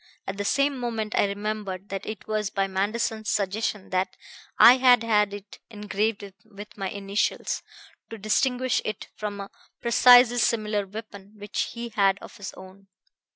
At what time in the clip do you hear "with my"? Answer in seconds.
6.43-6.89